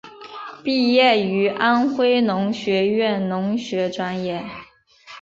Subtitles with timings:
[0.63, 4.43] 毕业于安徽农学院农学专业。